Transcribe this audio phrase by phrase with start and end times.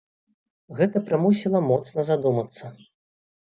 [0.79, 2.75] Гэта прымусіла моцна задумацца.